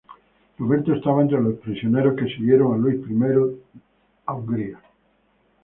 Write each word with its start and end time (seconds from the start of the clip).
Roberto 0.57 0.95
estaba 0.95 1.21
entre 1.21 1.39
los 1.39 1.59
prisioneros 1.59 2.15
que 2.17 2.25
siguieron 2.25 2.73
a 2.73 2.77
Luis 2.79 2.99
I 3.07 3.83
a 4.25 4.33
Hungría. 4.33 4.79